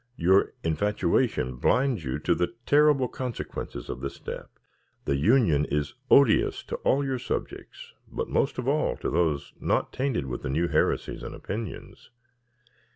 Your 0.17 0.53
infatuation 0.63 1.57
blinds 1.57 2.03
you 2.03 2.17
to 2.17 2.33
the 2.33 2.55
terrible 2.65 3.07
consequences 3.07 3.87
of 3.87 3.99
the 4.01 4.09
step. 4.09 4.49
The 5.05 5.15
union 5.15 5.65
is 5.69 5.93
odious 6.09 6.63
to 6.69 6.75
all 6.77 7.05
your 7.05 7.19
subjects, 7.19 7.93
but 8.11 8.27
most 8.27 8.57
of 8.57 8.67
all 8.67 8.97
to 8.97 9.11
those 9.11 9.53
not 9.59 9.93
tainted 9.93 10.25
with 10.25 10.41
the 10.41 10.49
new 10.49 10.67
heresies 10.67 11.21
and 11.21 11.35
opinions. 11.35 12.09